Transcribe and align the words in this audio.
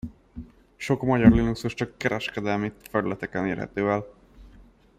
Sok 0.77 1.01
magyar 1.01 1.31
Linuxos 1.31 1.73
csak 1.73 1.97
kereskedelmi 1.97 2.71
felületeken 2.91 3.45
érhető 3.45 3.89
el. 3.89 4.07